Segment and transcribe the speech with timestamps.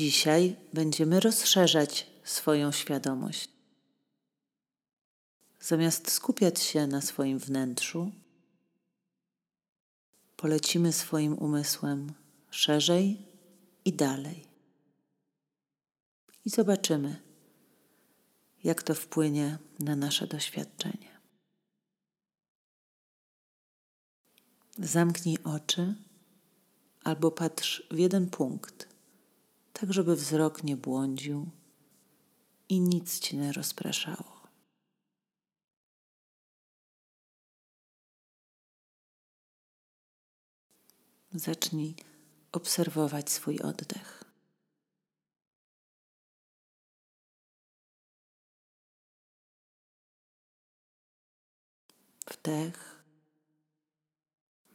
[0.00, 3.48] Dzisiaj będziemy rozszerzać swoją świadomość.
[5.60, 8.12] Zamiast skupiać się na swoim wnętrzu,
[10.36, 12.12] polecimy swoim umysłem
[12.50, 13.26] szerzej
[13.84, 14.44] i dalej.
[16.44, 17.22] I zobaczymy,
[18.64, 21.20] jak to wpłynie na nasze doświadczenie.
[24.78, 25.94] Zamknij oczy
[27.04, 28.89] albo patrz w jeden punkt,
[29.80, 31.50] tak żeby wzrok nie błądził
[32.68, 34.40] i nic ci nie rozpraszało.
[41.32, 41.94] Zacznij
[42.52, 44.24] obserwować swój oddech.
[52.26, 53.04] Wdech,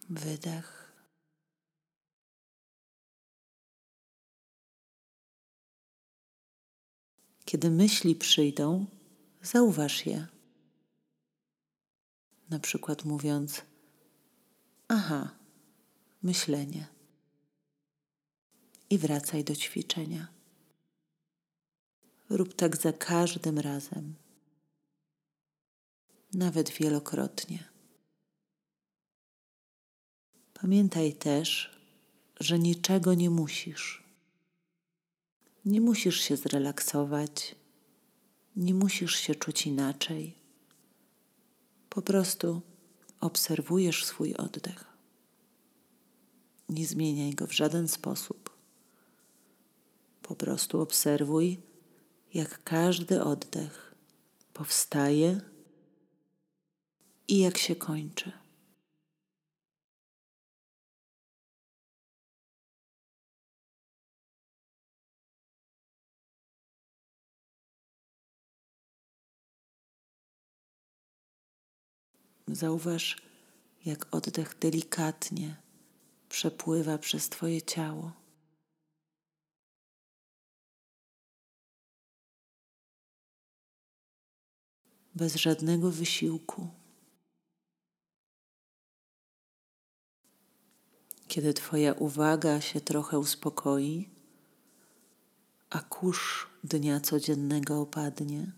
[0.09, 0.84] wydech.
[7.46, 8.86] Kiedy myśli przyjdą,
[9.42, 10.28] zauważ je.
[12.50, 13.62] Na przykład mówiąc:
[14.88, 15.30] Aha,
[16.24, 16.88] myślenie.
[18.90, 20.28] I wracaj do ćwiczenia.
[22.30, 24.16] Rób tak za każdym razem,
[26.34, 27.64] nawet wielokrotnie.
[30.54, 31.80] Pamiętaj też,
[32.40, 34.05] że niczego nie musisz.
[35.66, 37.56] Nie musisz się zrelaksować,
[38.56, 40.36] nie musisz się czuć inaczej.
[41.90, 42.62] Po prostu
[43.20, 44.86] obserwujesz swój oddech.
[46.70, 48.50] Nie zmieniaj go w żaden sposób.
[50.22, 51.60] Po prostu obserwuj,
[52.34, 53.96] jak każdy oddech
[54.54, 55.42] powstaje
[57.28, 58.44] i jak się kończy.
[72.47, 73.17] Zauważ,
[73.85, 75.56] jak oddech delikatnie
[76.29, 78.11] przepływa przez Twoje ciało.
[85.16, 86.69] Bez żadnego wysiłku.
[91.27, 94.09] Kiedy Twoja uwaga się trochę uspokoi,
[95.69, 98.51] a kurz dnia codziennego opadnie,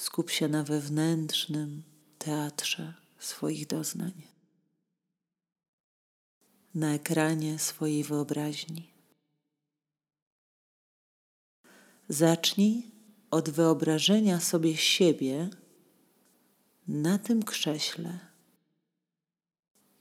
[0.00, 1.82] skup się na wewnętrznym
[2.18, 4.12] teatrze swoich doznań,
[6.74, 8.90] na ekranie swojej wyobraźni.
[12.08, 12.90] Zacznij
[13.30, 15.48] od wyobrażenia sobie siebie
[16.88, 18.18] na tym krześle,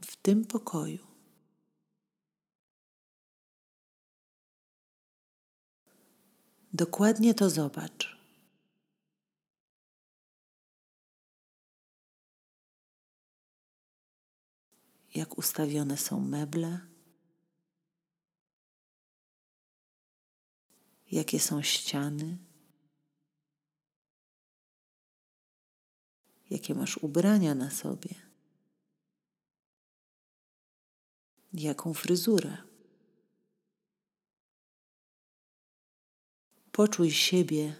[0.02, 1.08] w tym pokoju.
[6.74, 8.19] Dokładnie to zobacz.
[15.20, 16.80] Jak ustawione są meble,
[21.12, 22.38] jakie są ściany,
[26.50, 28.16] jakie masz ubrania na sobie,
[31.54, 32.58] jaką fryzurę.
[36.72, 37.76] Poczuj siebie,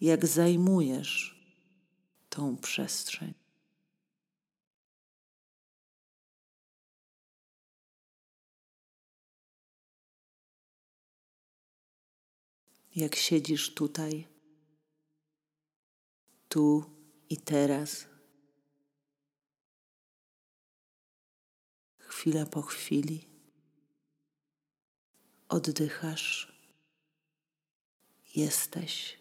[0.00, 1.16] jak zajmujesz
[2.28, 3.43] tą przestrzeń.
[12.96, 14.28] Jak siedzisz tutaj,
[16.48, 16.84] tu
[17.30, 18.06] i teraz,
[21.98, 23.28] chwila po chwili,
[25.48, 26.54] oddychasz,
[28.34, 29.18] jesteś.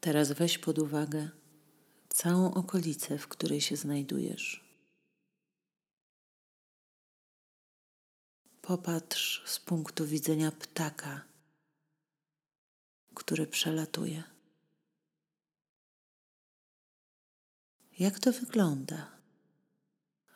[0.00, 1.30] Teraz weź pod uwagę
[2.08, 4.71] całą okolicę, w której się znajdujesz.
[8.72, 11.24] Popatrz z punktu widzenia ptaka,
[13.14, 14.24] który przelatuje.
[17.98, 19.10] Jak to wygląda?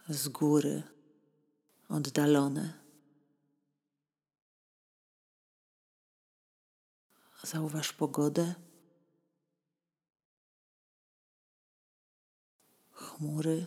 [0.08, 0.82] Z góry,
[1.88, 2.72] oddalone.
[7.42, 8.54] Zauważ pogodę.
[12.92, 13.66] Chmury,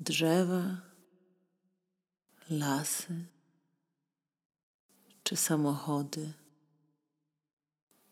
[0.00, 0.87] drzewa
[2.50, 3.24] lasy
[5.24, 6.32] czy samochody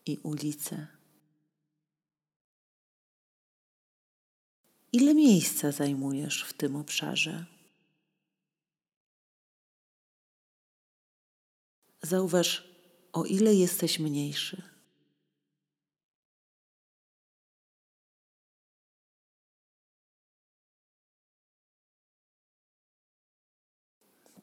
[0.06, 0.86] i ulice.
[4.92, 7.44] Ile miejsca zajmujesz w tym obszarze?
[12.02, 12.68] Zauważ,
[13.12, 14.75] o ile jesteś mniejszy.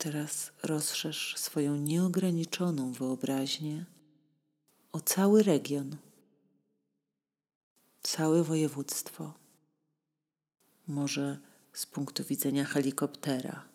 [0.04, 3.86] Teraz rozszerz swoją nieograniczoną wyobraźnię
[4.92, 5.98] o cały region,
[8.02, 9.34] całe województwo,
[10.88, 11.40] może
[11.74, 13.66] z punktu widzenia helikoptera.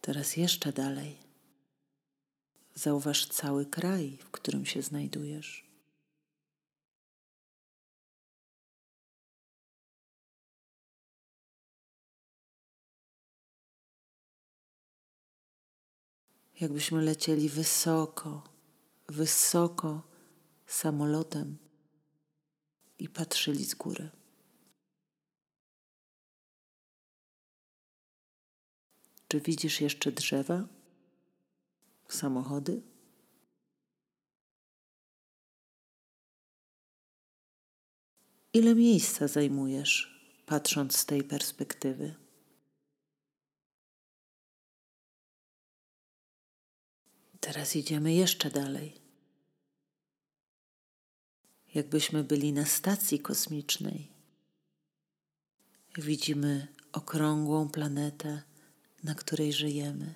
[0.00, 1.16] Teraz jeszcze dalej.
[2.74, 5.65] Zauważ cały kraj, w którym się znajdujesz.
[16.60, 18.42] Jakbyśmy lecieli wysoko,
[19.08, 20.02] wysoko
[20.66, 21.58] samolotem
[22.98, 24.10] i patrzyli z góry.
[29.28, 30.68] Czy widzisz jeszcze drzewa?
[32.08, 32.82] Samochody?
[38.52, 42.25] Ile miejsca zajmujesz, patrząc z tej perspektywy?
[47.46, 49.00] Teraz idziemy jeszcze dalej.
[51.74, 54.12] Jakbyśmy byli na stacji kosmicznej.
[55.98, 58.42] Widzimy okrągłą planetę,
[59.02, 60.14] na której żyjemy.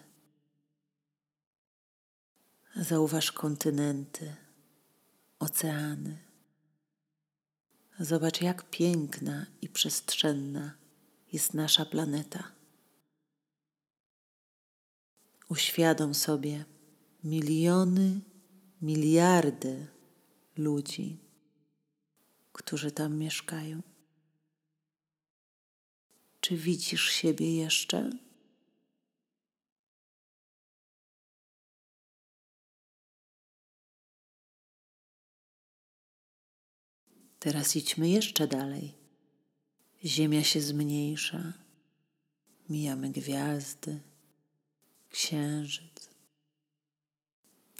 [2.76, 4.36] Zauważ kontynenty,
[5.38, 6.18] oceany.
[8.00, 10.74] Zobacz, jak piękna i przestrzenna
[11.32, 12.52] jest nasza planeta.
[15.48, 16.64] Uświadom sobie,
[17.24, 18.20] miliony,
[18.82, 19.86] miliardy
[20.56, 21.18] ludzi,
[22.52, 23.82] którzy tam mieszkają.
[26.40, 28.10] Czy widzisz siebie jeszcze?
[37.38, 38.94] Teraz idźmy jeszcze dalej.
[40.04, 41.52] Ziemia się zmniejsza,
[42.68, 44.00] mijamy gwiazdy,
[45.10, 46.09] księżyc.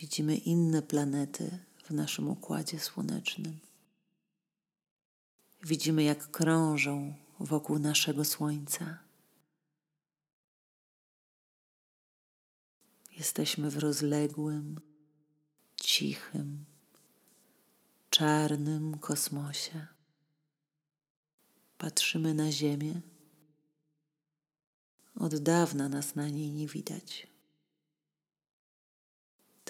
[0.00, 3.58] Widzimy inne planety w naszym układzie słonecznym.
[5.62, 8.99] Widzimy, jak krążą wokół naszego Słońca.
[13.17, 14.81] Jesteśmy w rozległym,
[15.76, 16.64] cichym,
[18.11, 19.87] czarnym kosmosie.
[21.79, 23.00] Patrzymy na Ziemię.
[25.14, 27.26] Od dawna nas na niej nie widać.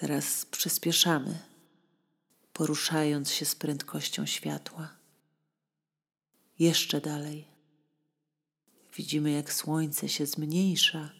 [0.00, 1.38] Teraz przyspieszamy,
[2.52, 4.96] poruszając się z prędkością światła.
[6.58, 7.44] Jeszcze dalej.
[8.96, 11.10] Widzimy, jak słońce się zmniejsza,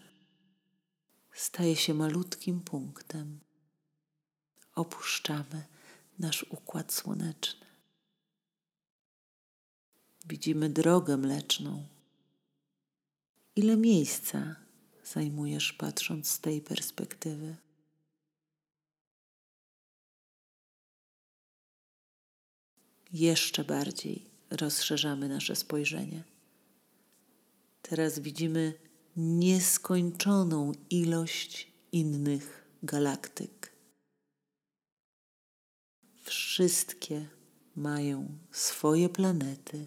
[1.32, 3.40] staje się malutkim punktem.
[4.74, 5.64] Opuszczamy
[6.18, 7.66] nasz układ słoneczny.
[10.26, 11.86] Widzimy drogę mleczną.
[13.56, 14.56] Ile miejsca
[15.04, 17.56] zajmujesz patrząc z tej perspektywy?
[23.12, 26.24] Jeszcze bardziej rozszerzamy nasze spojrzenie.
[27.82, 28.74] Teraz widzimy
[29.16, 33.72] nieskończoną ilość innych galaktyk.
[36.22, 37.28] Wszystkie
[37.76, 39.86] mają swoje planety,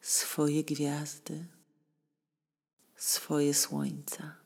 [0.00, 1.46] swoje gwiazdy,
[2.96, 4.36] swoje słońca.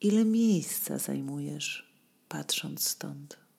[0.00, 1.94] Ile miejsca zajmujesz,
[2.28, 3.49] patrząc stąd?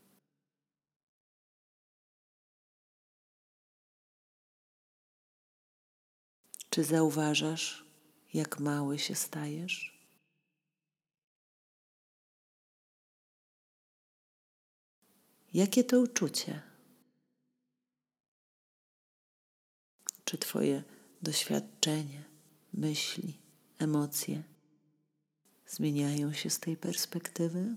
[6.74, 7.86] Czy zauważasz,
[8.34, 10.02] jak mały się stajesz?
[15.54, 16.62] Jakie to uczucie?
[20.26, 20.84] Czy Twoje
[21.22, 22.24] doświadczenie,
[22.74, 23.38] myśli,
[23.80, 24.44] emocje
[25.68, 27.76] zmieniają się z tej perspektywy?